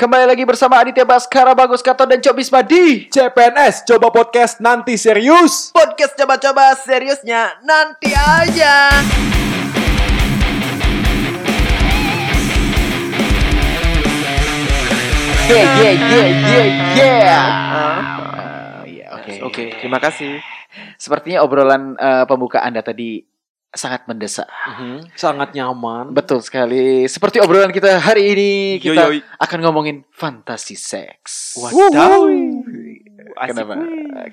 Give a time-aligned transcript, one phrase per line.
[0.00, 4.96] Kembali lagi bersama Aditya Baskara, Bagus Kato, dan Cok Bisma di CPNS coba podcast nanti
[4.96, 5.68] serius.
[5.76, 8.88] Podcast coba-coba seriusnya nanti aja.
[15.52, 17.44] Yeah, yeah, yeah, yeah, yeah.
[17.68, 20.40] Ah, iya, Oke, Oke, terima kasih.
[20.96, 23.20] Sepertinya obrolan eh, pembuka Anda tadi
[23.70, 24.50] sangat mendesak.
[25.14, 26.10] Sangat nyaman.
[26.10, 27.06] Betul sekali.
[27.06, 29.22] Seperti obrolan kita hari ini, kita yo.
[29.38, 31.58] akan ngomongin fantasi seks.
[31.62, 32.26] Wadaw.
[33.30, 33.74] Kenapa?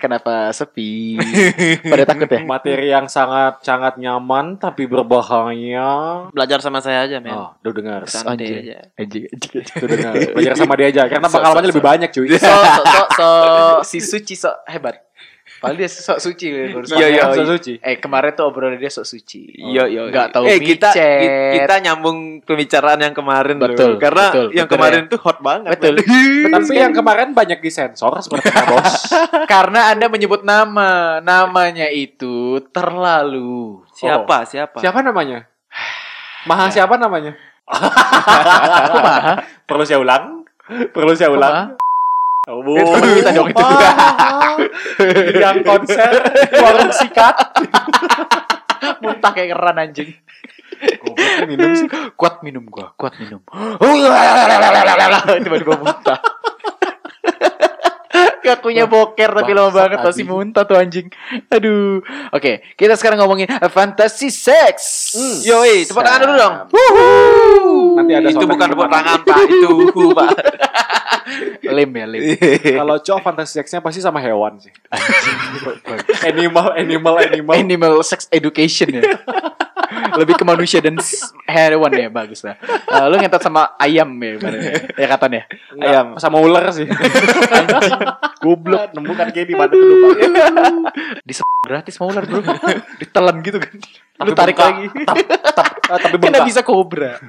[0.01, 1.21] Kenapa sepi?
[1.91, 2.41] Pada takut ya?
[2.43, 6.27] Materi yang sangat sangat nyaman tapi berbahaya.
[6.33, 7.31] Belajar sama saya aja, men.
[7.31, 8.01] Oh, udah dengar.
[8.09, 8.89] Santai aja.
[8.97, 10.13] Anjing, anjing, dengar.
[10.35, 11.89] Belajar sama dia aja karena So, pengalamannya so, lebih so.
[11.93, 12.27] banyak, cuy.
[12.35, 13.27] so, so, so, so,
[13.89, 15.06] si Suci so hebat.
[15.57, 16.53] Padahal dia sok suci.
[16.53, 17.49] Iya, iya, So iya.
[17.49, 17.73] suci.
[17.81, 19.57] Eh kemarin tuh obrolan dia sok suci.
[19.57, 20.05] Iya, iya.
[20.05, 21.51] Nggak tahu eh, kita micet.
[21.57, 23.99] kita nyambung pembicaraan yang kemarin Betul, loh.
[23.99, 25.69] Karena betul, yang betul kemarin tuh hot banget.
[25.73, 25.93] Betul.
[25.97, 26.51] men.
[26.61, 29.09] Tapi yang kemarin banyak disensor sepertinya, Bos.
[29.53, 33.81] Karena Anda menyebut nama, namanya itu terlalu.
[33.97, 34.45] Siapa?
[34.45, 34.77] Siapa?
[34.77, 35.49] Siapa namanya?
[36.45, 37.33] Maha siapa namanya?
[39.67, 40.47] Perlu saya ulang?
[40.95, 41.75] Perlu saya ulang?
[41.75, 41.86] mahal?
[42.47, 43.65] Oh, Eh, temen kita dong itu.
[45.35, 46.11] yang konser
[46.55, 47.35] warung sikat.
[49.03, 50.15] Muntah kayak keran anjing.
[51.03, 51.87] Goblok minum sih.
[52.15, 53.43] Kuat minum gua, kuat minum.
[55.43, 56.19] Tiba-tiba muntah.
[58.43, 60.31] Kakunya boker tapi lama banget masih tadi.
[60.31, 61.07] muntah tuh anjing.
[61.49, 62.01] Aduh.
[62.33, 65.15] Oke, kita sekarang ngomongin fantasi seks.
[65.17, 65.37] Hmm.
[65.43, 66.55] Yoi, tepuk tangan dulu dong.
[67.97, 69.37] Nanti ada itu bukan tepuk tangan, Pak.
[69.49, 70.29] Itu hu, Pak.
[71.75, 72.21] Lem ya, lem.
[72.79, 74.71] Kalau cowok fantasi seksnya pasti sama hewan sih.
[76.23, 77.53] animal, animal, animal.
[77.55, 79.03] Animal sex education ya.
[80.17, 80.97] Lebih ke manusia dan
[81.47, 82.55] hewan ya bagus lah.
[82.63, 84.73] Eh, lu ngentot sama ayam ya kemarin ya.
[84.95, 85.41] Ya katanya.
[85.77, 86.87] Ayam sama ular sih.
[88.37, 88.93] Goblok.
[88.93, 90.13] Nemu kan kayak di mana tuh.
[91.27, 91.33] Di
[91.67, 92.39] gratis mau ular, Bro.
[93.01, 93.75] Ditelan gitu kan.
[94.23, 94.85] Lu Tapi tarik lagi.
[95.87, 97.17] Ah, tapi Kena bisa kobra.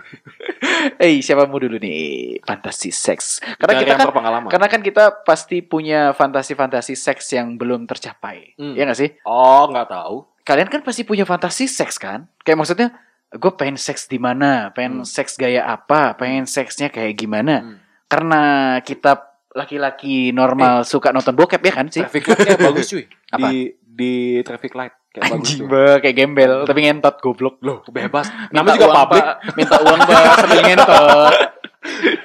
[0.99, 2.39] Eh, siapa mau dulu nih?
[2.43, 3.39] Fantasi seks.
[3.59, 4.49] Karena Dari kita kan berpengalaman.
[4.51, 8.55] karena kan kita pasti punya fantasi-fantasi seks yang belum tercapai.
[8.59, 8.75] Hmm.
[8.75, 9.11] Ya nggak sih?
[9.23, 10.27] Oh, nggak tahu.
[10.43, 12.27] Kalian kan pasti punya fantasi seks kan?
[12.43, 12.89] Kayak maksudnya
[13.29, 15.07] gue pengen seks di mana, pengen Hmm.
[15.07, 17.63] seks gaya apa, pengen seksnya kayak gimana.
[17.63, 17.77] Hmm.
[18.11, 18.43] Karena
[18.83, 22.05] kita laki-laki normal suka nonton bokep ya kan sih?
[22.05, 23.05] Traffic light-nya bagus cuy.
[23.35, 23.49] Apa?
[23.49, 23.59] Di
[23.99, 24.15] di
[24.47, 25.67] traffic light kayak bagus Anjing tuh.
[25.67, 27.57] ba, kayak gembel, tapi ngentot goblok.
[27.65, 28.31] Loh, bebas.
[28.55, 29.05] Namanya juga.
[29.09, 29.59] Pak.
[29.59, 31.33] Minta uang Pak, sambil ngentot.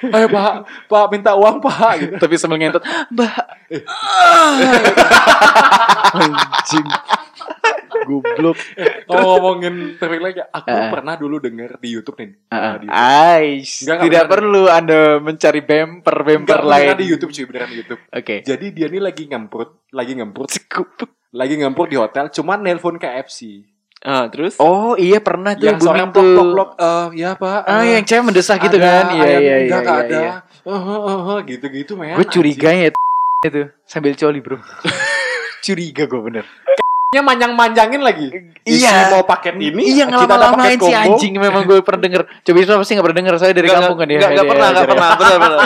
[0.06, 0.52] Ayo, Pak.
[0.86, 2.14] Pak minta uang, Pak gitu.
[2.16, 3.34] tapi sambil ngentot, Mbak.
[6.14, 6.86] Anjing.
[8.04, 8.58] Goblok.
[9.06, 10.90] Kalau ngomongin traffic light ya, aku Eh.
[10.90, 12.30] pernah dulu denger di YouTube nih.
[12.46, 16.94] Eh, di Ais, Enggak, tidak perlu Anda mencari bemper bemper Enggak, lain.
[17.00, 18.00] di YouTube cuy, beneran di YouTube.
[18.06, 18.34] Oke.
[18.42, 21.08] Jadi dia nih lagi ngemprut, lagi ngemprut, Cukup.
[21.32, 23.64] lagi ngemprut di hotel, cuman nelpon KFC.
[24.04, 24.60] Ah, terus?
[24.60, 26.36] Oh iya pernah tuh yang booming seorang tuh.
[26.36, 27.60] plok plok eh ya pak.
[27.64, 29.04] Ah eh, yang cewek mendesah gitu ada, kan?
[29.16, 29.56] Iya iya iya.
[29.64, 30.18] enggak, iya, ada.
[30.20, 30.32] iya.
[30.60, 32.16] Eh, eh, eh, eh, gitu-gitu men.
[32.20, 34.60] Gue curiga ya itu sambil coli bro.
[35.64, 36.44] curiga gue bener.
[37.14, 38.26] Nya manjang-manjangin lagi.
[38.66, 38.90] Iya.
[38.90, 42.22] Isi mau paket ini, iya kita ada ngelama-lamain paket si anjing memang gue pernah denger.
[42.42, 44.16] Coba itu pasti gak pernah denger saya dari kampung kan ya.
[44.18, 44.90] Enggak, enggak Dia pernah, enggak ajar ya.
[44.90, 45.10] pernah.
[45.14, 45.58] Benar, benar.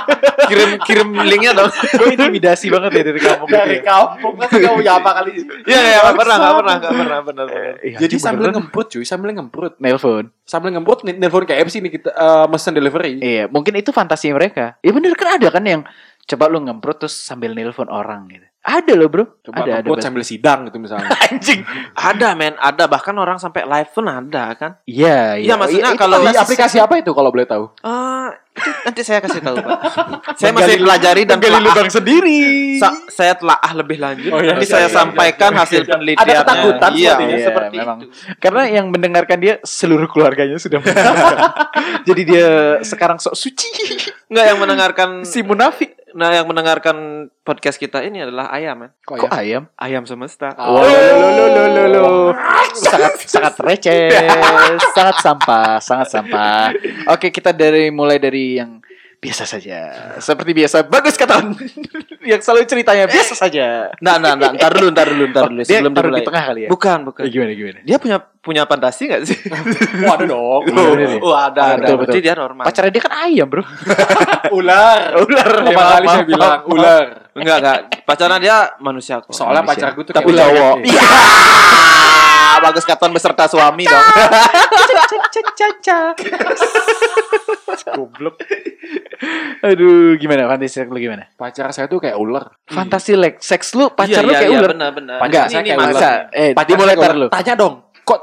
[0.44, 1.70] Kirim kirim linknya dong.
[2.00, 3.82] Gue intimidasi banget ya dari kampung Dari ya.
[3.86, 5.30] kampung kan kamu punya apa kali?
[5.64, 7.76] Iya, iya, enggak pernah, enggak pernah, enggak pernah, benar, benar.
[7.80, 9.72] Eh, Jadi sambil ngemprut cuy, sambil ngemprut.
[9.80, 10.24] nelpon.
[10.44, 13.12] Sambil ngemprut nih, nelpon KFC nih kita eh, mesen delivery.
[13.24, 14.76] Iya, mungkin itu fantasi mereka.
[14.84, 15.80] Ya bener kan ada kan yang
[16.28, 18.44] coba lu ngemprut terus sambil nelpon orang gitu.
[18.68, 19.24] Ada loh bro.
[19.40, 20.04] Coba ada, ada.
[20.04, 21.08] sambil sidang gitu misalnya.
[21.32, 21.64] anjing.
[21.96, 24.76] Ada, men, ada bahkan orang sampai live pun ada kan.
[24.84, 27.72] Iya, Iya, maksudnya itu kalau- Di aplikasi apa itu kalau boleh tahu?
[27.80, 29.78] Ah, itu nanti saya kasih tahu, Pak.
[30.38, 32.76] saya masih pelajari dan telah lubang sendiri.
[32.76, 34.30] Sa- saya telah ah lebih lanjut.
[34.36, 35.60] Oh, iya, nanti iya, saya iya, sampaikan iya.
[35.64, 36.36] hasil Ada penelitiannya.
[36.44, 37.32] ketakutan iya, sepertinya.
[37.32, 37.98] Iya, seperti memang.
[37.98, 38.06] itu.
[38.36, 40.84] Karena yang mendengarkan dia seluruh keluarganya sudah.
[42.08, 42.48] Jadi dia
[42.84, 43.68] sekarang sok suci.
[44.28, 45.97] Enggak yang mendengarkan Si munafik.
[46.16, 48.90] Nah, yang mendengarkan podcast kita ini adalah ayam, men.
[49.04, 49.68] Kok ayam?
[49.76, 50.56] Ayam semesta.
[50.56, 50.80] Oh.
[50.80, 52.04] Wow, lo, lo, lo, lo, lo.
[52.72, 54.08] sangat sangat receh,
[54.96, 56.72] sangat sampah, sangat sampah.
[57.12, 58.77] Oke, kita dari mulai dari yang
[59.18, 59.78] biasa saja.
[60.22, 61.42] Seperti biasa, bagus kata
[62.30, 63.90] yang selalu ceritanya biasa saja.
[63.98, 66.22] Nah, nah, nah, ntar dulu, ntar dulu, ntar dulu Oh, dia sebelum dimulai.
[66.22, 66.68] di tengah kali ya?
[66.70, 67.22] Bukan, bukan.
[67.26, 67.78] Eh, gimana gimana?
[67.82, 69.38] Dia punya punya fantasi gak sih?
[70.08, 70.62] Waduh dong.
[70.70, 71.08] Bener ya.
[71.18, 71.82] oh, ada, ada.
[71.82, 72.22] Betul, Berarti betul.
[72.22, 72.64] dia normal.
[72.70, 73.62] Pacarnya dia kan ayam, Bro.
[74.58, 75.00] Ular.
[75.18, 75.50] Ular.
[75.66, 77.04] Ya, kali saya bilang ular.
[77.34, 77.78] Enggak, enggak.
[78.06, 79.34] Pacarnya dia manusia kok.
[79.34, 79.82] Soalnya Manusia.
[79.90, 80.76] pacarku tuh Tapi cowok.
[80.86, 81.02] Iya.
[82.58, 84.02] Pak Bagus Katon beserta suami dong.
[87.94, 88.34] Goblok.
[89.62, 90.50] Aduh, gimana?
[90.50, 91.30] Fantasi seks lu gimana?
[91.34, 92.50] Pacar saya tuh kayak ular.
[92.66, 94.70] Fantasi like seks lu pacar Iya, lu iya, kayak iya, ular.
[94.74, 95.16] Benar, benar.
[95.22, 95.80] Pacar saya ini kayak.
[95.80, 96.10] Masa?
[96.34, 97.26] Eh, Pacar mulai tar lu.
[97.26, 97.30] ular.
[97.30, 97.74] Tanya dong.
[98.02, 98.20] Kok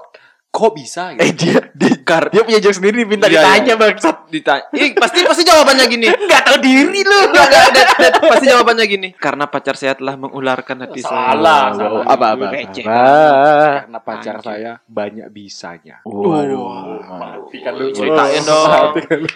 [0.51, 1.21] kok bisa gitu?
[1.23, 4.29] Eh dia dia, dia punya joke sendiri minta Iya, ditanya bangsat.
[4.29, 4.63] ditanya.
[4.71, 6.05] Ih, pasti pasti jawabannya gini.
[6.23, 7.19] Enggak tahu diri lu.
[7.25, 7.87] Enggak, enggak,
[8.21, 9.07] pasti jawabannya gini.
[9.15, 11.33] Karena pacar saya telah mengularkan hati saya.
[11.33, 12.03] Salah, Wow, salah.
[12.05, 12.45] apa apa?
[12.51, 12.85] Receh.
[12.85, 16.05] Karena pacar saya banyak bisanya.
[16.05, 17.01] Waduh.
[17.01, 17.91] Matikan dulu.
[17.91, 18.69] Ceritain dong.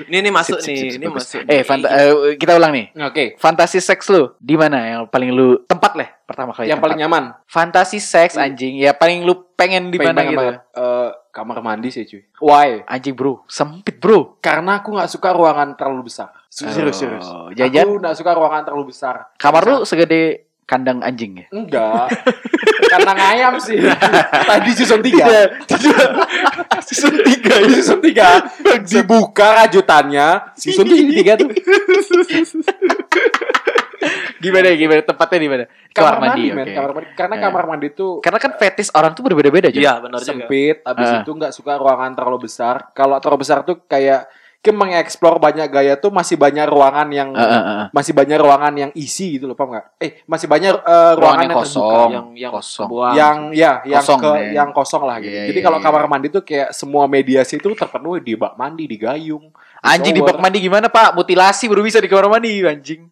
[0.05, 1.41] Ini ini masuk Sip, sip, nih, ini masuk.
[1.45, 2.85] Eh, fanta eh, kita ulang nih.
[3.01, 3.33] Oke.
[3.35, 6.67] Fantasi seks lu di mana yang paling lu tempat lah pertama kali.
[6.67, 6.85] Yang tempat.
[6.85, 7.23] paling nyaman.
[7.45, 10.37] fantasi seks anjing ya paling lu pengen di mana gitu.
[10.37, 10.55] banget.
[11.29, 12.25] Kamar mandi sih cuy.
[12.41, 12.81] Why?
[12.89, 14.41] Anjing bro, sempit bro.
[14.41, 16.33] Karena aku nggak suka ruangan terlalu besar.
[16.49, 17.25] Serius serius.
[17.29, 19.29] Oh, Jajan Aku nggak suka ruangan terlalu besar.
[19.37, 21.47] kamar lu segede kandang anjing ya.
[21.53, 22.09] Enggak.
[22.93, 23.77] Karena ngayam sih.
[24.49, 25.69] Tadi season 3.
[26.89, 31.49] Season 3 season 3 dibuka rajutannya season 3 tuh.
[34.39, 35.65] Gimana gimana tempatnya di mana?
[35.89, 36.73] Kamar, mandi, men, oke.
[36.73, 37.09] kamar mandi.
[37.13, 37.41] Karena Ya.
[37.43, 39.83] kamar mandi tuh Karena kan fetis orang tuh berbeda-beda juga.
[39.83, 40.29] Iya, benar juga.
[40.47, 41.19] sempit, habis Ah.
[41.19, 42.89] itu nggak suka ruangan terlalu besar.
[42.91, 44.25] Kalau terlalu besar tuh kayak
[44.59, 47.83] ke mengeksplor banyak gaya tuh masih banyak ruangan yang Heeh, heeh.
[47.89, 49.85] masih banyak ruangan yang isi gitu loh, paham nggak?
[49.97, 51.79] Eh, masih banyak eh, ruangan, Ruangan yang yang kosong.
[51.79, 52.11] terbuka.
[52.11, 52.87] yang yang Kosong.
[52.91, 53.13] kebuang.
[53.15, 54.51] yang ya yang Kosong, ke men.
[54.51, 55.31] yang kosong lah gitu.
[55.31, 55.85] Iya, Jadi iya, kalau iya.
[55.87, 59.47] kamar mandi tuh kayak semua mediasi itu terpenuhi di bak mandi, di gayung.
[59.79, 61.15] Anjing di bak mandi gimana pak?
[61.15, 63.07] Mutilasi baru bisa di kamar mandi anjing.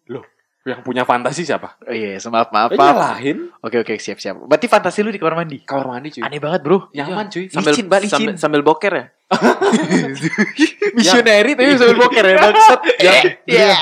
[0.66, 1.78] Yang punya fantasi siapa?
[1.80, 2.92] Oh iya, maaf maaf Eh, maaf.
[2.92, 4.36] nyalahin Oke oke siap siap.
[4.42, 5.62] Berarti fantasi lu di kamar mandi?
[5.62, 6.22] kamar mandi cuy.
[6.22, 6.90] Aneh banget bro.
[6.92, 7.48] Nyaman cuy.
[7.48, 8.10] sambil licin, licin.
[8.10, 9.04] sambil, sambil boker ya.
[10.96, 12.80] Misioneri tapi sambil boker ya bangsat.
[13.06, 13.16] Yang
[13.46, 13.76] Iya.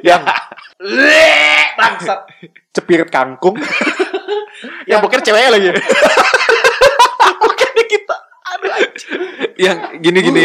[0.00, 0.22] yang
[1.76, 2.20] bangsat
[2.72, 3.56] cepirit kangkung.
[4.88, 5.68] Yang boker ceweknya lagi.
[7.40, 8.16] Bukannya kita.
[8.50, 8.72] Aduh
[9.56, 10.44] yang gini gini.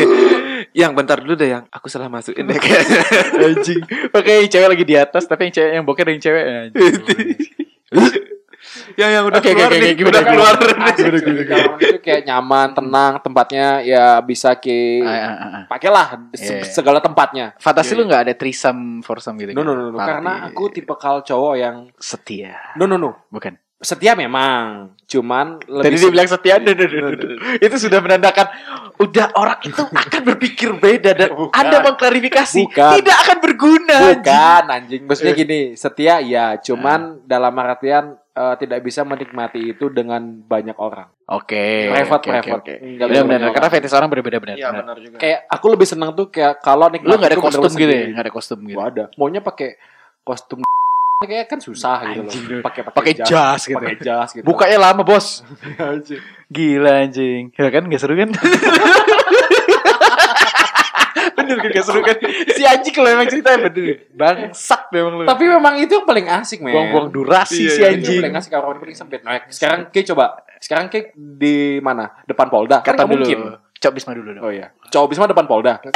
[0.76, 2.60] Yang bentar dulu deh yang aku salah masukin deh.
[3.48, 3.80] anjing.
[4.12, 6.94] Oke, yang cewek lagi di atas tapi yang cewek yang boker yang cewek anjing.
[8.96, 10.54] yang yang udah oke, keluar oke, nih, gimana, udah keluar.
[10.58, 15.64] Kamar mandi itu kayak nyaman, tenang, tempatnya ya bisa ke Ah, ah, ah, ah.
[15.70, 16.68] pakailah se- Iya.
[16.68, 17.56] segala tempatnya.
[17.56, 19.52] Fantasi Iya, lu nggak ada trisam foursome gitu?
[19.54, 19.78] No no kan?
[19.78, 19.96] no, no.
[19.96, 20.10] Party.
[20.10, 22.76] karena aku tipe kal cowok yang setia.
[22.76, 23.12] no no no.
[23.30, 23.56] Bukan.
[23.76, 27.08] Setia memang, cuman lebih dia bilang setia, no, no, no.
[27.60, 28.48] itu sudah menandakan
[28.96, 31.52] udah orang itu akan berpikir beda dan Bukan.
[31.52, 32.92] Anda mengklarifikasi Bukan.
[32.98, 33.98] tidak akan berguna.
[34.16, 35.02] bukan anjing.
[35.04, 35.40] Maksudnya Eh.
[35.40, 41.12] gini, setia ya, cuman dalam artian eh, tidak bisa menikmati itu dengan banyak orang.
[41.28, 41.92] Oke.
[41.92, 42.56] Private, oke, oke, private.
[42.56, 42.74] oke.
[42.80, 44.56] Nggak Benar bisa benar karena fetish orang berbeda benar.
[44.56, 44.82] Iya benar.
[44.84, 45.18] benar juga.
[45.20, 48.06] Kayak aku lebih seneng tuh kayak kalau nikmati Lu nggak ada kostum gitu ya?
[48.08, 48.76] Nggak ada kostum gitu.
[48.76, 49.04] Gua ada.
[49.16, 49.70] Maunya pakai
[50.22, 50.64] kostum
[51.26, 52.62] kayak kan susah gitu Anjing, loh.
[52.64, 53.78] Pakai Pakai jas gitu.
[53.78, 54.46] Pakai jas gitu.
[54.46, 55.42] Bukanya lama bos.
[55.82, 56.22] Anjing.
[56.46, 57.50] Gila anjing.
[57.58, 58.30] Ya kan gak seru kan?
[61.36, 62.18] bener kan gak seru kan?
[62.54, 64.06] Si anjing kalau emang ceritanya bener.
[64.14, 65.24] Bangsat memang lu.
[65.26, 66.74] Tapi memang itu yang paling asik, men.
[66.74, 68.18] buang-buang durasi Iya, si iya, anjing.
[68.18, 69.22] Itu paling asik kalau orang paling sempit.
[69.26, 70.26] Nah, sekarang Ki coba.
[70.62, 72.22] Sekarang Ki di mana?
[72.24, 72.80] Depan Polda.
[72.82, 73.22] Kan Kata dulu.
[73.22, 73.40] mungkin.
[73.76, 74.42] Cok Bisma dulu dong.
[74.42, 74.72] Oh iya.
[74.88, 75.78] Cowok Bisma depan Polda.
[75.84, 75.94] Kan.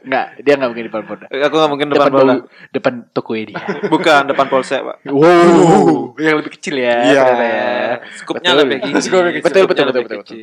[0.00, 1.26] Enggak, dia enggak mungkin di depan Polda.
[1.28, 3.60] Aku nggak mungkin depan Depan bau- depan toko dia.
[3.86, 4.96] Bukan depan polsek, Pak.
[5.12, 6.96] Wow, yang lebih kecil ya.
[7.04, 7.20] Iya.
[7.22, 7.68] ternyata ya.
[8.14, 8.60] Skupnya Betul.
[8.60, 8.94] lebih kecil.
[8.98, 9.46] Skupnya lebih kecil.
[9.46, 10.36] Betul, betul, betul, betul.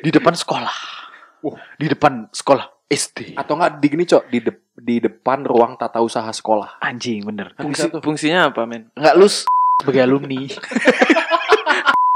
[0.00, 0.76] Di depan sekolah.
[1.44, 1.58] Wah.
[1.76, 3.18] Di depan sekolah SD.
[3.34, 6.80] Atau enggak di gini, Cok, di de- di depan ruang tata usaha sekolah.
[6.80, 7.52] Anjing bener.
[7.54, 8.88] Fungsi, fungsinya apa, men?
[8.92, 10.46] Enggak lu sebagai alumni.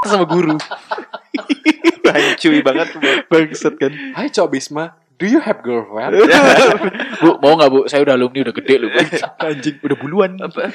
[0.00, 0.56] sama guru.
[2.40, 2.88] Cuy banget.
[3.28, 3.92] Bangsat kan.
[4.16, 6.16] Hai Cok Bisma, do you have girlfriend?
[7.22, 7.80] Bu, mau nggak Bu?
[7.86, 8.90] Saya udah alumni udah gede loh.
[9.40, 10.30] Anjing, udah buluan.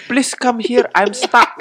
[0.05, 1.57] Please come here, I'm stuck.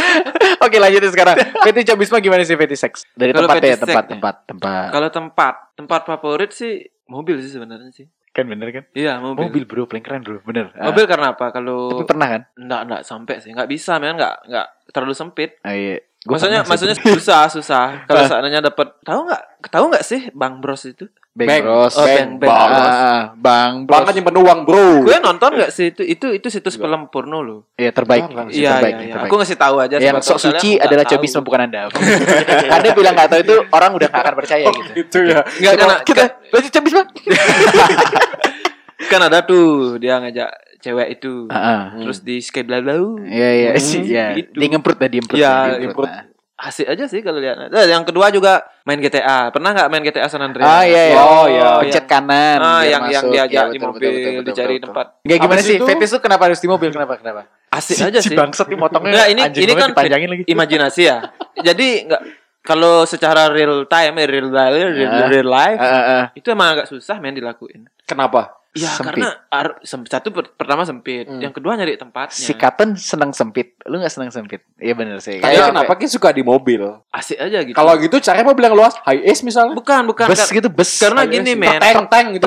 [0.64, 1.36] Oke, lanjutin sekarang.
[1.66, 2.92] Fetish Cok Bisma gimana sih fetish sex?
[3.16, 4.88] Dari tempat ya, tempat, tempat, tempat.
[4.94, 8.06] Kalau tempat, tempat favorit sih mobil sih sebenarnya sih.
[8.30, 8.84] Kan bener kan?
[8.94, 9.50] Iya, mobil.
[9.50, 10.70] Mobil bro, paling keren bro, bener.
[10.78, 10.94] Ah.
[10.94, 11.50] Mobil karena apa?
[11.50, 12.42] Kalau Tapi pernah kan?
[12.54, 15.58] enggak enggak sampai sih, enggak bisa, men, enggak enggak terlalu sempit.
[15.66, 15.98] Ah, iya.
[16.20, 17.16] Gua maksudnya maksudnya bro.
[17.16, 17.86] susah susah.
[18.04, 21.08] Kalau seandainya dapat tahu nggak tahu nggak sih Bang Bros itu?
[21.32, 21.62] Bang Bang.
[21.64, 21.96] Bros.
[21.96, 22.84] Oh, Bang, Bang Ah, Bros.
[22.84, 24.04] ah, Bang Bang Bros.
[24.04, 24.86] kan nyimpen uang, bro.
[25.00, 27.60] Gue nonton nggak sih itu itu itu situs film porno loh.
[27.74, 28.28] Iya terbaik.
[28.28, 29.14] Oh, enggak, Itu Iya terbaik, iya, iya.
[29.16, 29.30] terbaik.
[29.32, 29.96] Aku ngasih tahu aja.
[29.96, 31.88] yang sok suci adalah cobisme bukan anda.
[32.76, 34.90] anda bilang nggak tahu itu orang udah nggak akan percaya gitu.
[34.92, 35.40] Gitu ya.
[35.40, 36.22] Nggak karena Kita
[36.52, 37.02] lanjut cobisme.
[39.10, 41.46] kan ada tuh dia ngajak cewek itu.
[41.46, 42.96] Ah, Terus di skate bla bla.
[43.22, 44.32] Iya iya sih ya.
[44.34, 45.36] Dia ngemprut dah dia ngemprut.
[45.36, 46.08] Iya, ngemprut.
[46.08, 46.24] Nah.
[46.60, 47.72] Asik aja sih kalau lihat.
[47.72, 49.48] Nah, yang kedua juga main GTA.
[49.48, 50.68] Pernah nggak main GTA San Andreas?
[50.68, 51.16] Ah iya iya.
[51.18, 51.80] Oh, iya.
[51.80, 52.60] Pencet kanan.
[52.60, 53.32] Ah, yang yang masuk.
[53.32, 54.84] diajak Iya, di betul, mobil, betul, betul, betul, dicari betul.
[54.84, 55.06] tempat.
[55.24, 55.74] Enggak gimana sih?
[55.74, 56.90] itu- Fetish tuh kenapa harus di mobil?
[56.90, 57.16] Kenapa?
[57.16, 57.42] Kenapa?
[57.70, 58.36] Asik Si, aja si sih.
[58.36, 59.08] bangsat nih motongnya.
[59.08, 60.44] Enggak, ini ini kan lagi.
[60.44, 61.16] imajinasi ya.
[61.56, 62.22] Jadi enggak
[62.60, 66.24] kalau secara real time, eh, real real, real, real life, Eh, eh, eh.
[66.36, 67.88] itu emang agak susah men dilakuin.
[68.04, 68.59] Kenapa?
[68.70, 69.18] Ya Sempit.
[69.18, 69.28] karena
[69.82, 71.42] satu per- pertama sempit, Hmm.
[71.42, 72.30] yang kedua nyari tempatnya.
[72.30, 73.74] Si Katen seneng sempit.
[73.82, 74.62] Lu gak seneng sempit?
[74.78, 75.36] Iya bener sih.
[75.36, 76.78] Tapi Kayak- kenapa kita suka di mobil?
[77.10, 77.74] Asik aja gitu.
[77.74, 79.74] Kalau gitu caranya mobil yang luas, high ace misalnya.
[79.74, 80.86] bukan bukan bus kar- gitu bus.
[80.96, 81.82] karena gini men.
[81.82, 82.46] tank tank gitu.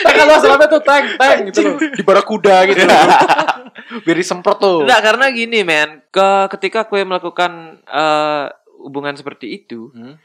[0.00, 1.76] tank luas namanya tuh tank tank gitu loh.
[1.80, 2.80] Di barakuda gitu.
[4.04, 4.78] Biar disemprot tuh.
[4.82, 8.46] Enggak karena gini men, ke ketika kue melakukan eh,
[8.80, 10.16] hubungan seperti itu, Hmm.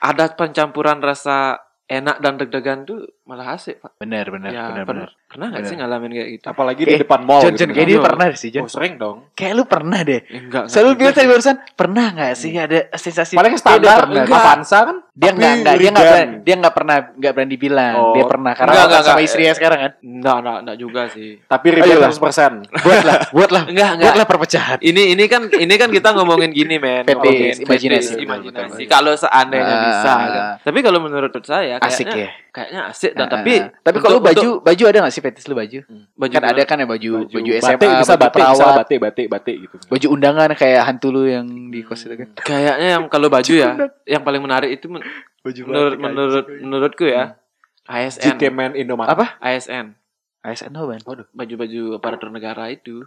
[0.00, 3.98] ada pencampuran rasa enak dan deg-degan tuh malah asik, Pak.
[3.98, 5.19] Bener bener ya, bener pernah, bener.
[5.30, 5.62] Pernah Bener.
[5.62, 6.44] sih ngalamin kayak gitu?
[6.44, 6.90] Apalagi Oke.
[6.90, 7.60] di depan mall John gitu.
[7.60, 8.04] John kayak dia Bener.
[8.04, 8.62] pernah sih John.
[8.62, 9.16] Oh, sering dong.
[9.32, 10.20] Kayak lu pernah deh.
[10.20, 10.64] Eh, enggak.
[10.66, 14.22] Selalu enggak bilang juga tadi barusan pernah nggak sih ada sensasi Paling Kayak standar pernah.
[14.22, 14.42] Enggak.
[14.42, 14.96] Avanza kan.
[15.12, 16.16] dia tapi nggak nggak dia nggak Regan.
[16.16, 18.12] berani, dia nggak pernah nggak berani bilang Oh.
[18.12, 19.26] dia pernah karena Enggak, kan enggak, sama enggak.
[19.26, 21.28] istrinya sekarang kan Enggak, enggak, enggak juga sih.
[21.42, 22.10] Tapi Regan Ayolah.
[22.10, 22.52] 100%.
[22.80, 24.04] buatlah buatlah Enggak, enggak.
[24.06, 27.04] buatlah perpecahan Ini ini kan ini kan kita ngomongin gini men.
[27.04, 28.82] Fetis, imajinasi, imajinasi.
[28.86, 29.84] Kalau seandainya Ah.
[29.84, 30.42] bisa kan.
[30.62, 33.70] Tapi kalau menurut saya kayaknya asik ya kayaknya asik dan Ah, tapi ah.
[33.80, 36.50] tapi kalau untuk- baju baju ada nggak sih fetis lu baju untuk- baju kan ada
[36.52, 36.66] gimana?
[36.66, 38.30] kan ya baju baju, SMA batik, bisa baju batik, bisa
[38.60, 39.74] perawat batik, batik, batik gitu.
[39.86, 43.70] baju undangan kayak hantu lu yang di kos itu kan Kayaknya yang kalau baju ya,
[44.04, 45.06] yang paling menarik itu men-
[45.40, 47.38] baju menurut menurut menurutku ya
[47.86, 48.36] ASN.
[48.36, 49.10] GT Man Indomaret.
[49.10, 49.98] apa ASN.
[50.40, 51.26] ASN apa ban Waduh.
[51.30, 53.02] Baju-baju aparatur negara itu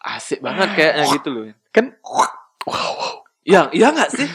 [0.00, 1.42] asik banget kayaknya gitu loh.
[1.70, 1.94] kan
[3.42, 4.26] Iya, iya enggak sih?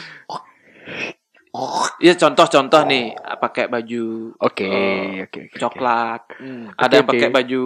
[1.98, 6.72] Iya contoh-contoh nih pakai baju oke Eh, oke oke coklat, Hmm.
[6.74, 7.12] ada yang oke.
[7.12, 7.62] pakai baju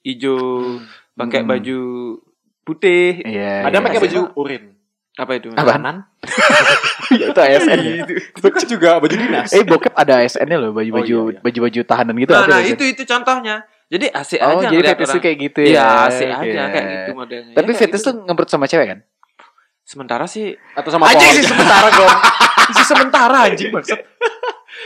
[0.00, 0.78] hijau,
[1.12, 1.48] pakai Hmm.
[1.48, 1.80] baju
[2.62, 3.20] putih.
[3.20, 4.04] iya Ada iya, pakai iya.
[4.06, 4.64] baju urin.
[5.16, 5.48] Apa itu?
[5.50, 5.74] Apaan?
[5.74, 5.96] Kanan.
[7.08, 7.94] Ya, itu ASN ya.
[8.02, 9.50] Itu kan juga baju dinas.
[9.50, 11.40] eh bokep ada ASN-nya loh baju baju Oh, iya, iya.
[11.40, 13.56] baju baju tahanan gitu Nah, ada nah itu itu contohnya.
[13.86, 15.22] Jadi asik oh aja jadi ngeliat fetis tuh orang.
[15.24, 16.42] kayak gitu ya Iya, asik Oke.
[16.44, 17.54] aja kayak gitu modelnya.
[17.54, 18.08] tapi Ya, kayak fetis gitu.
[18.08, 18.98] tuh ngebrut sama cewek kan
[19.82, 21.36] sementara sih Atau sama Anjing pohon.
[21.36, 22.10] sih sementara dong.
[22.72, 23.98] Sih sementara anjing maksud.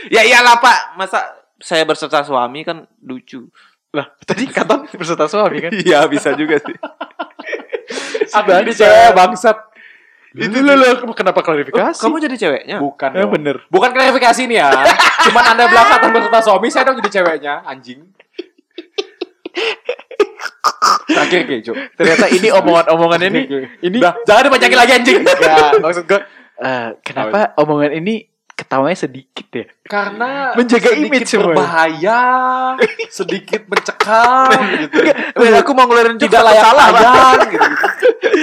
[0.09, 1.19] ya iyalah Pak, masa
[1.57, 3.49] saya berserta suami kan lucu.
[3.91, 5.71] Lah, tadi katon berserta suami kan?
[5.73, 6.75] Iya, bisa juga sih.
[8.37, 9.57] Ada di cewek bangsat.
[10.31, 11.99] Itu lo lo kenapa klarifikasi?
[11.99, 12.79] Kamu jadi ceweknya?
[12.79, 13.35] Bukan Ya dong.
[13.35, 13.67] bener.
[13.67, 14.71] Bukan klarifikasi nih ya.
[15.27, 17.67] Cuman anda bilang kata berserta suami, saya dong jadi ceweknya.
[17.67, 18.07] Anjing.
[21.05, 21.73] Terakhir kejo.
[21.99, 23.41] Ternyata ini omongan-omongan ini
[23.83, 25.17] ini Udah, jangan dipanjangin lagi anjing.
[25.21, 26.19] ya maksud gue
[26.59, 28.27] eh, kenapa omongan ini
[28.61, 29.65] ketawanya sedikit ya?
[29.81, 32.21] Karena Menjaga sedikit image berbahaya,
[33.17, 34.49] sedikit mencekam
[34.85, 34.97] gitu.
[35.09, 37.67] Eh, aku mau ngeluarin joke Tidak layak salah, tayang gitu.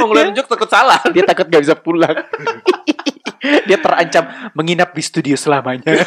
[0.02, 0.98] mau ngeluarin joke takut salah.
[1.14, 2.16] Dia takut gak bisa pulang.
[3.70, 5.86] Dia terancam menginap di studio selamanya.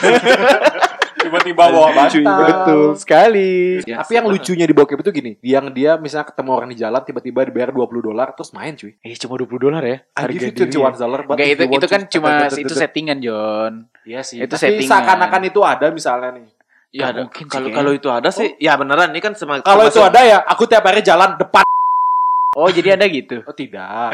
[1.32, 2.40] Tiba-tiba bawa bantal.
[2.44, 3.80] Betul sekali.
[3.80, 7.48] Tapi yang lucunya di bokep itu gini, yang dia misalnya ketemu orang di jalan tiba-tiba
[7.48, 8.92] dibayar 20 dolar terus main cuy.
[9.00, 9.98] Eh cuma 20 dolar ya.
[10.12, 10.52] Harga diri.
[10.52, 13.74] 21 dollar if itu itu kan cuma itu settingan John.
[14.04, 14.44] Iya sih.
[14.44, 14.92] itu Tapi settingan.
[14.92, 16.48] seakan-akan itu ada misalnya nih.
[16.92, 17.24] Ya, ada.
[17.24, 20.44] mungkin kalau kalau itu ada sih, ya beneran ini kan semakin Kalau itu ada ya,
[20.44, 21.64] aku tiap hari jalan depan.
[22.52, 23.40] Oh jadi ada gitu.
[23.48, 24.12] Oh tidak.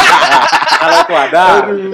[0.80, 1.44] Kalau itu ada.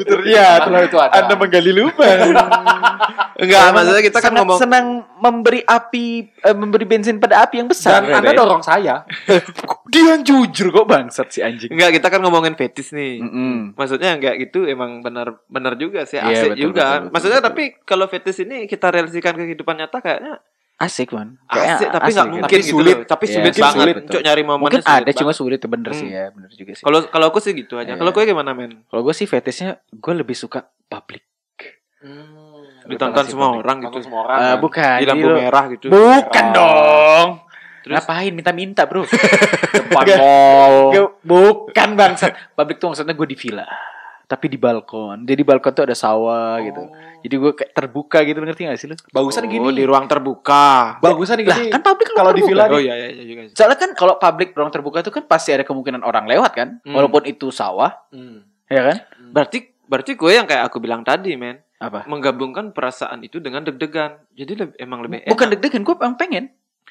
[0.07, 0.63] terlihat.
[0.63, 1.35] Kalau itu ada.
[1.35, 2.39] menggali lubang.
[3.43, 4.87] Enggak, maksudnya kita kan ngomong senang
[5.19, 7.99] memberi api eh, memberi bensin pada api yang besar.
[7.99, 9.03] Dan Anda dorong saya.
[9.93, 11.75] dia yang jujur kok bangsat si anjing.
[11.75, 13.19] enggak kita kan ngomongin fetis nih.
[13.27, 13.75] Mm-mm.
[13.75, 16.87] Maksudnya enggak gitu emang benar benar juga sih Iya, asik betul, juga.
[16.87, 17.49] betul, betul, Maksudnya betul.
[17.51, 20.39] tapi kalau fetis ini kita realisasikan ke kehidupan nyata kayaknya
[20.77, 21.41] Asik man.
[21.49, 22.33] asik tapi nggak gitu.
[22.35, 22.95] mungkin Tapi gitu sulit.
[22.95, 23.07] loh.
[23.07, 24.13] Tapi Iya, sulit sulit, banget betul.
[24.13, 25.39] Cuk, nyari momennya Mungkin sulit ada cuma banget.
[25.39, 26.13] sulit bener sih Hmm.
[26.13, 26.85] ya, bener juga sih.
[26.85, 27.89] Kalau kalau aku sih gitu aja.
[27.89, 27.95] Iya.
[27.97, 28.73] Kalau gue gimana men?
[28.85, 31.25] Kalau gue sih fetishnya gue lebih suka public.
[32.87, 33.63] Ditonton sih semua publik.
[33.63, 33.99] orang gitu.
[34.01, 34.37] semua orang.
[34.37, 34.57] Eh, kan.
[34.61, 34.97] bukan.
[34.97, 35.87] Di lampu merah gitu.
[35.89, 37.29] Bukan dong.
[37.81, 37.95] Terus?
[37.97, 39.03] Ngapain minta-minta bro?
[39.75, 40.75] Depan mall.
[41.23, 42.37] Bukan bangsat.
[42.53, 43.67] Public tuh maksudnya gue di villa.
[44.27, 45.23] Tapi di balkon.
[45.23, 46.83] Jadi balkon tuh ada sawah gitu.
[47.23, 48.99] Jadi gue kayak terbuka gitu ngerti gak sih lu?
[49.09, 49.67] Bagusan Oh, gini.
[49.73, 50.99] di ruang terbuka.
[50.99, 51.71] Bagusan Lah gini.
[51.71, 53.41] kan publik Kalau di villa Oh iya iya iya juga.
[53.47, 53.55] sih.
[53.55, 56.69] Soalnya kan kalau publik ruang terbuka itu kan pasti ada kemungkinan orang lewat kan.
[56.83, 56.91] Hmm.
[56.93, 58.43] Walaupun itu sawah, Hmm.
[58.67, 58.97] ya kan?
[59.31, 62.03] Berarti berarti gue yang kayak aku bilang tadi men Apa?
[62.05, 64.19] menggabungkan perasaan itu dengan deg-degan.
[64.33, 65.53] Jadi lebih, emang lebih Bukan enak.
[65.55, 66.45] deg-degan, gue emang pengen.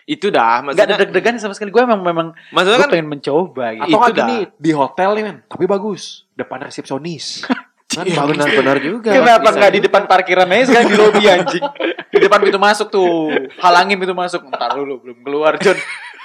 [0.06, 0.98] Itu dah Gak ada maksudnya.
[1.02, 1.70] deg-degan sama sekali.
[1.70, 3.82] Gue emang memang Maksudnya gue kan pengen mencoba gitu.
[3.82, 4.28] Atau Itu nggak dah.
[4.28, 5.38] gini, di hotel nih men.
[5.46, 6.04] Tapi bagus.
[6.32, 7.26] Depan resepsionis.
[7.86, 8.34] Kan Iya bagus.
[8.34, 9.10] benar-benar juga.
[9.14, 11.64] Kenapa nggak di depan parkiran aja sekarang di lobi anjing?
[12.10, 13.30] Di depan pintu masuk tuh,
[13.62, 14.42] halangin pintu masuk.
[14.46, 15.78] Ntar dulu belum keluar John.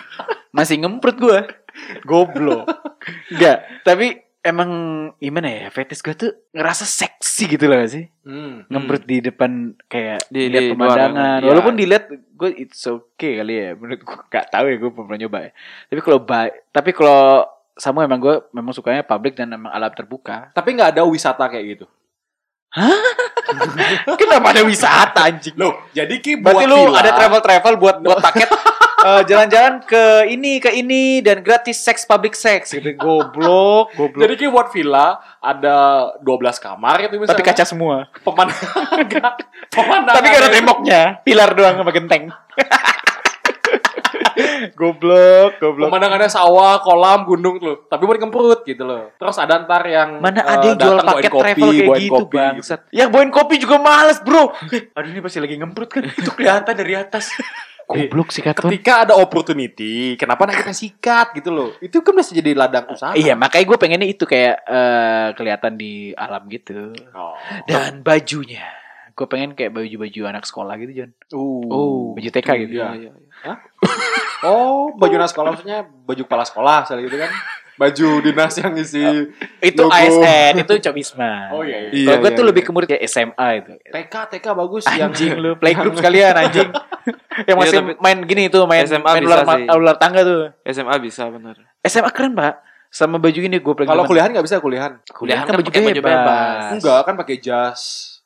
[0.56, 1.38] Masih ngemprut gue.
[2.02, 2.64] Goblok.
[3.30, 4.70] Enggak, tapi emang
[5.16, 5.64] gimana ya?
[5.68, 8.08] Fetis gue tuh ngerasa seksi gitu lah sih.
[8.24, 8.64] Hmm.
[8.68, 11.12] Ngemprut di depan kayak Di- lihat di pemandangan.
[11.12, 11.48] luar, iya.
[11.48, 13.70] Walaupun dilihat gue it's okay kali ya.
[13.76, 15.50] Menurut gue gak tahu ya gue belum pernah nyoba ya.
[15.88, 17.22] Tapi kalau baik, tapi kalau
[17.80, 20.52] Samu emang gue memang sukanya publik dan emang alam terbuka.
[20.52, 21.86] Tapi nggak ada wisata kayak gitu.
[24.20, 25.56] Kenapa ada wisata anjing?
[25.56, 28.46] Loh, jadi ki Berarti lu ada travel travel buat buat paket
[29.04, 32.92] eh, jalan-jalan ke ini ke ini dan gratis seks public sex gitu.
[32.96, 34.20] Goblok, goblok.
[34.24, 37.36] Jadi ki buat villa ada 12 kamar gitu misalnya.
[37.36, 38.08] Tapi kaca semua.
[38.22, 39.34] pemandangan.
[39.76, 40.16] pemandangan.
[40.20, 42.24] Tapi gak ada temboknya, pilar doang sama genteng.
[44.80, 45.88] goblok, goblok.
[45.88, 47.86] Pemandangannya sawah, kolam, gunung tuh.
[47.86, 49.12] Tapi buat ngemprut gitu loh.
[49.16, 52.00] Terus ada ntar yang Mana eh, ada yang jual datang bawain paket kopi, travel kayak
[52.00, 52.80] gitu, kopi, bangsat.
[52.92, 54.52] Yang bawain kopi juga males, bro.
[54.96, 56.02] Aduh, ini pasti lagi ngemprut kan.
[56.08, 57.32] Itu kelihatan dari atas.
[57.90, 58.70] Goblok sih katon.
[58.70, 61.70] Ketika ada opportunity, kenapa nggak kita sikat gitu loh?
[61.82, 63.18] Itu kan bisa jadi ladang usaha.
[63.18, 66.94] Iya, makanya gue pengennya itu kayak eh, kelihatan di alam gitu.
[67.10, 67.34] Oh.
[67.66, 68.62] Dan bajunya.
[69.18, 71.10] Gue pengen kayak baju-baju anak sekolah gitu, John.
[71.34, 71.66] Uh.
[71.68, 72.78] Oh, baju TK gitu.
[72.78, 72.88] Iya.
[72.94, 73.54] Iya, iya.
[74.40, 77.30] Oh, baju dinas sekolah maksudnya baju kepala sekolah misalnya gitu kan.
[77.80, 79.00] Baju dinas yang isi
[79.72, 79.96] Itu Logo.
[79.96, 81.48] ASN, itu Comisma.
[81.48, 81.88] Oh, iya, iya.
[81.88, 82.50] Kalau Iya, gue iya, tuh iya.
[82.52, 83.72] lebih ke murid kayak SMA itu.
[83.88, 86.68] TK TK bagus Anjing lu, playgroup sekalian anjing.
[87.48, 89.40] yang masih Iya, tapi- main gini tuh, main SMA main ular,
[89.72, 90.52] ular tangga tuh.
[90.62, 91.56] SMA bisa bener.
[91.80, 92.60] SMA keren, Pak.
[92.86, 95.00] Sama baju ini gue Kalau kuliahan nggak bisa kuliahan.
[95.08, 96.70] kuliahan kan, baju, pakai baju bebas.
[96.74, 97.80] Enggak kan pakai jas.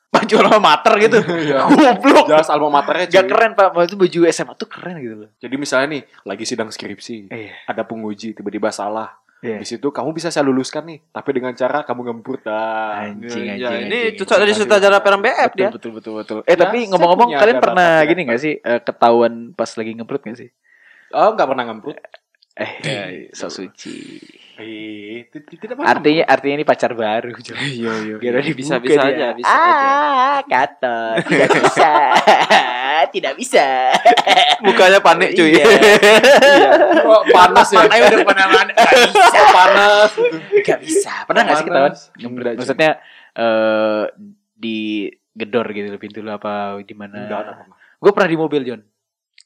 [0.08, 1.18] Baju alma mater gitu.
[1.44, 1.66] Iya.
[1.68, 2.26] Goblok.
[2.26, 3.30] Jas alma maternya Gak cuy.
[3.30, 3.66] keren, Pak.
[3.84, 5.30] Itu baju SMA tuh keren gitu loh.
[5.36, 7.54] Jadi misalnya nih lagi sidang skripsi, Iya.
[7.66, 9.14] ada penguji tiba-tiba salah.
[9.44, 9.60] Iya.
[9.60, 13.04] Di situ kamu bisa saya luluskan nih, tapi dengan cara kamu ngemprut dah.
[13.04, 14.16] Anjing, anjing, Ya, anjing, ini anjing.
[14.24, 15.68] cocok dari sutradara PRMBF betul, dia.
[15.68, 16.38] betul betul betul.
[16.42, 20.38] Eh Ya, tapi ngomong-ngomong kalian pernah gini gak sih eh, ketahuan pas lagi ngeprut gak
[20.40, 20.48] sih?
[21.12, 21.96] Oh, nggak pernah ngemprut.
[22.56, 24.16] Eh, so suci.
[24.54, 27.34] Eh, tidak Artinya artinya ini pacar baru.
[27.34, 28.14] Iya, iya.
[28.16, 29.10] Biar Bisa dibuka bisa dia.
[29.10, 29.86] aja, bisa aja.
[29.90, 31.90] ah, kata tidak bisa.
[33.10, 33.66] tidak bisa.
[34.62, 35.50] Mukanya panik cuy.
[35.52, 35.64] Iya.
[35.66, 36.70] ngemprut.
[37.02, 37.82] Oh, panas ya.
[37.84, 39.40] Ayo udah pernah Gak bisa.
[39.50, 40.10] panas.
[40.14, 40.36] gitu.
[40.62, 41.12] Gak bisa.
[41.26, 41.90] Pernah gak sih ketahuan?
[41.90, 42.02] Panas.
[42.16, 42.54] Enggak.
[42.54, 42.90] Maksudnya
[43.34, 44.02] eh
[44.54, 44.78] di
[45.34, 47.26] gedor gitu pintu lu apa di mana?
[47.26, 47.42] Enggak.
[47.98, 48.80] Gue pernah di mobil John.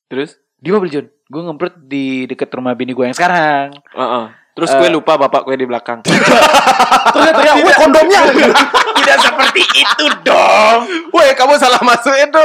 [0.07, 0.37] Terus?
[0.55, 1.07] Di mobil John.
[1.25, 3.73] Gue ngemprut di deket rumah bini gue yang sekarang.
[3.91, 4.27] Heeh.
[4.59, 6.03] Terus gue lupa bapak gue di belakang.
[7.15, 8.21] Ternyata ya, wah, kondomnya.
[8.99, 10.79] Tidak seperti itu dong.
[11.15, 12.43] Woi, kamu salah masukin tuh.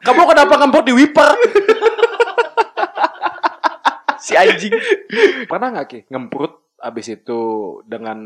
[0.00, 1.36] Kamu kenapa ngemprut di wiper?
[4.18, 4.72] Si anjing.
[5.46, 7.40] Pernah nggak ki ngemprut abis itu
[7.84, 8.18] dengan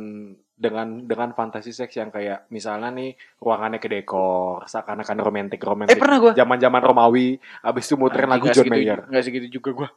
[0.52, 5.98] dengan dengan fantasi seks yang kayak misalnya nih ruangannya ke dekor seakan-akan romantis romantis Eh,
[5.98, 6.32] pernah gua.
[6.36, 9.88] zaman-zaman Romawi abis itu muterin lagu John Mayer Enggak segitu juga gua.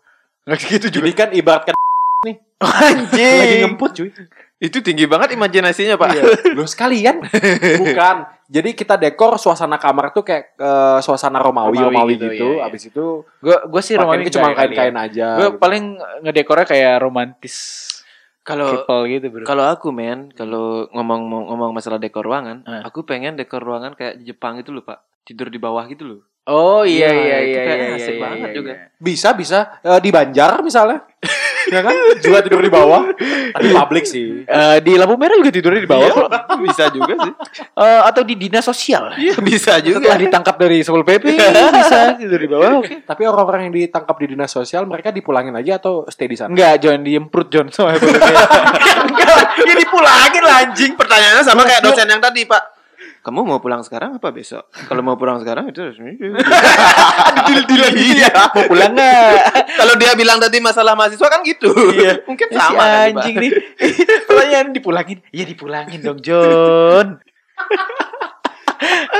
[0.48, 1.75] Enggak segitu jadi kan ibaratkan
[2.88, 3.40] Anjing.
[3.40, 4.10] lagi ngemput cuy
[4.56, 6.10] Itu tinggi banget imajinasinya, Pak.
[6.58, 7.20] lo sekalian
[7.84, 8.16] bukan
[8.46, 12.56] jadi kita dekor suasana kamar tuh kayak eh, suasana Romawi Romawi Romawi, gitu, gitu, iya,
[12.56, 12.66] iya.
[12.66, 13.06] abis itu
[13.38, 15.60] Gua gua sih pakaiannya cuma kain-kain aja Gue gitu.
[15.60, 15.84] paling
[16.22, 17.56] ngedekornya kayak romantis
[18.42, 19.44] Kalau couple gitu, Bro.
[19.44, 22.82] kalau aku men, kalau ngomong ngomong masalah dekor ruangan, Eh.
[22.86, 25.02] aku pengen dekor ruangan kayak Jepang itu loh, Pak.
[25.26, 26.22] Tidur di bawah gitu loh.
[26.46, 27.96] Oh iya Iya, iya iya iya.
[27.98, 28.72] asik iya, banget iya, juga.
[28.72, 28.86] iya.
[28.96, 31.02] bisa bisa Eh, di Banjar misalnya
[31.70, 33.10] ya kan juga tidur di bawah
[33.52, 36.30] tapi publik sih Eh, di lampu merah juga tidurnya di bawah kok.
[36.62, 37.34] bisa juga sih.
[37.76, 39.16] Eh, atau di dinas sosial.
[39.18, 40.06] Iya, bisa juga.
[40.06, 42.72] Setelah ditangkap dari Satpol PP bisa tidur di bawah.
[42.80, 43.02] Oke.
[43.02, 46.54] Tapi orang-orang yang ditangkap di dinas sosial mereka dipulangin aja atau stay di sana?
[46.54, 48.32] Enggak, jangan diemprut John sama Satpol PP.
[49.66, 50.92] ya dipulangin lah anjing.
[50.96, 52.64] Pertanyaannya sama kayak dosen yang tadi, Pak.
[53.26, 54.70] Kamu mau pulang sekarang apa besok?
[54.86, 58.30] Kalau mau pulang sekarang itu harus Deal-deal lagi ya.
[58.54, 59.66] Mau pulang enggak?
[59.66, 61.74] Kalau dia bilang tadi masalah mahasiswa kan gitu.
[61.74, 62.22] Iya.
[62.30, 63.18] Mungkin Si sama Pak.
[63.18, 63.52] anjing nih.
[64.30, 65.18] Pertanyaan dipulangin.
[65.34, 67.18] Iya dipulangin dong, John.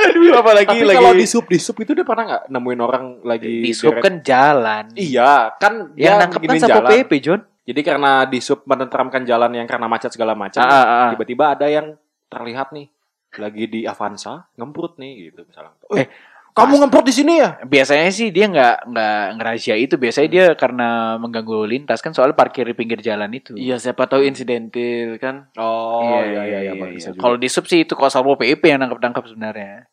[0.06, 3.04] Aduh, apalagi Tapi lagi kalau di sub di sub itu dia pernah nggak nemuin orang
[3.26, 4.94] lagi di sub kan jalan.
[4.94, 6.90] Iya, kan Yang nangkep kan jalan.
[6.94, 7.40] PP, John.
[7.66, 11.08] Jadi karena di sub menenteramkan jalan yang karena macet segala macam, Ah, ah, ah.
[11.10, 11.98] tiba-tiba ada yang
[12.30, 12.86] terlihat nih
[13.38, 15.74] lagi di Avanza ngemprut nih gitu misalnya.
[15.94, 16.06] Eh,
[16.56, 17.60] kamu ngemprut di sini ya?
[17.68, 20.00] Biasanya sih dia nggak nggak ngerazia itu.
[20.00, 23.52] Biasanya dia karena mengganggu lalu lintas kan soal parkir di pinggir jalan itu.
[23.52, 25.52] Iya, siapa tahu insidentil kan.
[25.60, 27.20] Oh, iya iya iya, bisa juga.
[27.20, 29.84] Kalau di sub sih itu kalau Satpol PP yang nangkep-nangkep sebenarnya.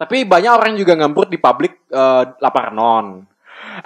[0.00, 3.29] Tapi banyak orang juga ngemprut di publik eh, lapar non.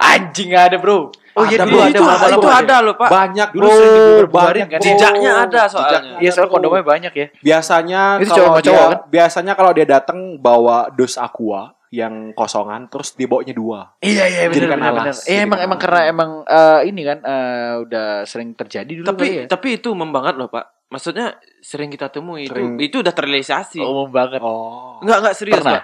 [0.01, 0.99] Anjing nggak ada, Bro.
[1.35, 3.09] Oh iya, Ada, dulu bro, itu, ada, itu ada loh, Pak.
[3.11, 4.79] Banyak Dulu bro, sering dibubar-bubarin banyak kan.
[4.79, 5.99] Jejaknya ada soalnya.
[6.23, 6.53] Iya, ada, soal bro.
[6.55, 7.27] kondomnya banyak ya.
[7.43, 8.99] Biasanya Itu kalau dia, kan?
[9.11, 13.79] biasanya kalau dia datang bawa dus aqua yang kosongan terus dibawanya dua.
[13.99, 15.11] Iya iya benar kan benar.
[15.11, 15.83] Eh Jadi emang kan emang alas.
[15.83, 19.43] karena emang eh, ini kan eh, udah sering terjadi dulu Tapi ya.
[19.51, 20.87] tapi itu umum banget loh, Pak.
[20.87, 22.79] Maksudnya sering kita temui Sering.
[22.79, 23.83] itu itu udah terrealisasi.
[23.83, 24.39] umum banget.
[24.39, 25.03] Oh.
[25.03, 25.83] Enggak enggak serius, Pernah?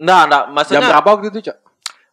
[0.00, 1.56] Enggak, enggak, Jam maksudnya berapa waktu itu, Cok?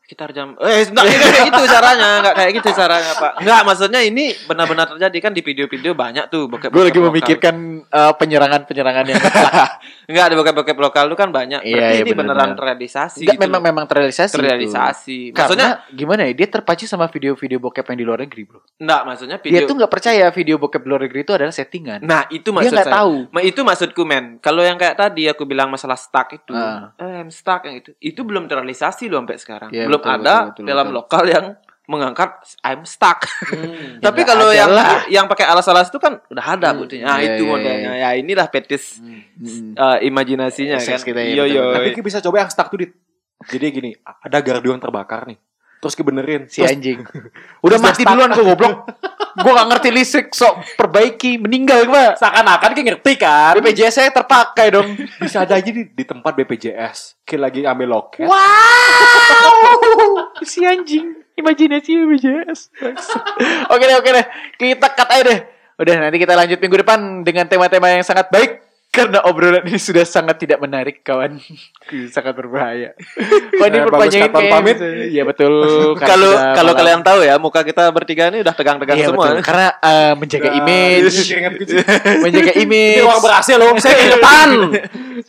[0.07, 3.99] Sekitar jam eh enggak enggak kayak gitu caranya enggak kayak gitu caranya pak enggak maksudnya
[4.01, 9.19] ini benar-benar terjadi kan di video-video banyak tuh bokep Gue lagi memikirkan eh, penyerangan-penyerangan yang
[10.09, 13.35] enggak ada bokep-bokep lokal tuh kan banyak Iya, berarti iya, ini benar, beneran terrealisasi Enggak
[13.35, 13.67] gitu memang loh.
[13.67, 14.31] memang terrealisasi.
[14.31, 14.37] itu.
[14.39, 16.31] terrealisasi Karena maksudnya gimana ya?
[16.31, 18.59] Dia terpacu sama video-video bokep yang di luar negeri, Bro.
[18.79, 21.99] enggak maksudnya Dia video tuh nggak percaya video bokep di luar negeri itu adalah settingan.
[21.99, 23.15] nah itu dia maksud nggak saya tahu.
[23.27, 26.95] Ma, itu maksudku men kalau yang kayak tadi aku bilang masalah stuck itu Ah.
[26.95, 30.35] eh I'm stuck yang itu itu belum terrealisasi loh sampai sekarang Iya, belum betul, ada
[30.37, 30.95] betul, betul, film betul.
[30.95, 31.45] lokal yang
[31.85, 32.29] mengangkat
[32.61, 33.99] I'm stuck Hmm.
[34.03, 35.07] Tapi nggak kalau yang lah.
[35.07, 36.77] yang pakai alas-alas itu kan udah ada Hmm.
[36.77, 37.05] buktinya.
[37.07, 37.91] Nah, Iya, itu iya, modelnya.
[37.95, 39.73] Ya inilah petis Mm.
[39.73, 41.07] eh, imajinasinya Seks kan.
[41.07, 41.61] kita, iya, Iya, betul, iya.
[41.61, 41.75] betul.
[41.77, 42.91] Tapi kita bisa coba yang stuck tuh dit.
[43.39, 45.37] Jadi gini, ada gardu yang terbakar nih.
[45.77, 46.49] Terus kebenerin.
[46.49, 46.99] Si Terus anjing.
[47.65, 48.89] Udah mati duluan gue goblok.
[49.37, 52.05] Gue gak ngerti listrik sok perbaiki meninggal gue.
[52.17, 53.53] seakan-akan kayak ngerti kan.
[53.61, 54.97] BPJS saya terpakai dong.
[55.21, 57.21] Bisa ada aja di, di tempat BPJS.
[57.21, 58.25] Kayak lagi ambil loket.
[58.25, 61.13] Wow, si anjing.
[61.37, 62.73] Imajinasi BPJS.
[63.73, 64.25] oke deh, oke deh.
[64.57, 65.39] Kita cut aja deh.
[65.77, 68.66] Udah nanti kita lanjut minggu depan dengan tema-tema yang sangat baik.
[68.87, 71.37] Karena obrolan ini sudah sangat tidak menarik, kawan.
[72.15, 72.97] sangat berbahaya.
[73.61, 74.77] Wah, ini bagus perpanjangin kapan pamit?
[75.07, 75.53] Iya betul.
[76.01, 79.25] Kalau kalau kalian tahu ya, muka kita bertiga ini udah tegang-tegang Iya, semua.
[79.29, 79.37] betul.
[79.45, 81.77] Karena eh, menjaga Nah, image, itu keringatku sih.
[82.19, 82.97] menjaga image.
[82.97, 83.71] Ini orang berhasil loh.
[83.77, 84.47] Saya ke depan.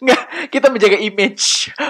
[0.00, 1.44] Nggak, kita menjaga image.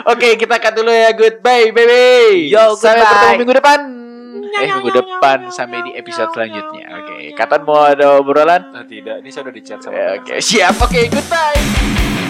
[0.04, 1.10] Oke, kita cut dulu ya.
[1.14, 2.48] Goodbye, baby.
[2.50, 3.12] Yo, Sampai goodbye.
[3.12, 3.80] bertemu minggu depan.
[4.48, 6.86] Eh, minggu depan sampai di episode selanjutnya.
[6.98, 8.62] Oke, Kapan mau ada obrolan?
[8.72, 9.20] Nah, tidak.
[9.20, 10.74] Ini saya udah di chat sama Eh, Oke, siap.
[10.80, 12.27] Oke, goodbye.